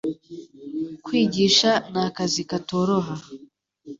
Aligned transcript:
kwigisha 1.05 1.71
ni 1.91 1.99
akazi 2.07 2.43
katoroha 2.49 3.15